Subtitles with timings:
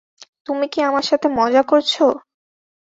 [0.47, 1.93] তুমি কি আমার সাথে মজা করছ?